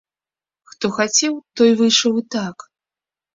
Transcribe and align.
Хто 0.71 0.89
хацеў, 0.97 1.33
той 1.61 1.69
выйшаў 1.83 2.17
і 2.23 2.25
так. 2.39 2.57